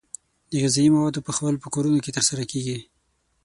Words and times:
د 0.49 0.53
غذايي 0.63 0.89
موادو 0.95 1.25
پخول 1.27 1.55
په 1.59 1.67
کورونو 1.73 1.99
کې 2.03 2.15
ترسره 2.17 2.43
کیږي. 2.51 2.77